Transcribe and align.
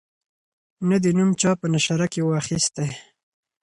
نه 0.89 0.97
دي 1.03 1.11
نوم 1.17 1.29
چا 1.41 1.51
په 1.59 1.65
نشره 1.73 2.07
کی 2.13 2.19
وو 2.23 2.37
اخیستی 2.41 2.87